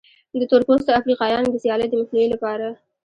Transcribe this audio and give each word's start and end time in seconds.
د 0.39 0.41
تور 0.49 0.61
پوستو 0.67 0.97
افریقایانو 0.99 1.47
د 1.51 1.55
سیالۍ 1.63 1.87
د 1.89 1.93
مخنیوي 2.01 2.29
لپاره. 2.33 2.67